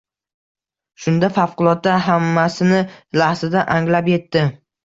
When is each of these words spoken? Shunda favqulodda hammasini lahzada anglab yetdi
Shunda 1.03 1.29
favqulodda 1.35 1.99
hammasini 2.07 2.83
lahzada 3.23 3.65
anglab 3.79 4.13
yetdi 4.17 4.49